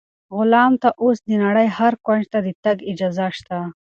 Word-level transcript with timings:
غلام 0.35 0.73
ته 0.81 0.89
اوس 1.03 1.17
د 1.27 1.29
نړۍ 1.43 1.67
هر 1.77 1.93
کونج 2.05 2.23
ته 2.33 2.39
د 2.45 2.47
تګ 2.63 2.77
اجازه 2.91 3.27
شته. 3.37 3.57